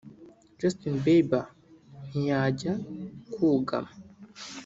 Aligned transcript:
Justin 0.59 0.95
Bieber 1.03 1.45
ntiyajya 2.07 2.73
kugama 3.33 3.91